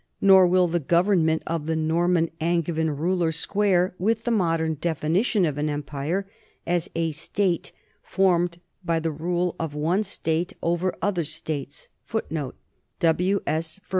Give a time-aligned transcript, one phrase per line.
[0.19, 5.45] Nor will the government of the Norman An gevin ruler square with the modern definition
[5.45, 6.25] of an em pire
[6.65, 11.87] as "a state formed by the rule of one state over other states."